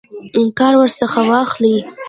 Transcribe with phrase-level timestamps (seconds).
[0.57, 1.75] کار ورڅخه واخلي.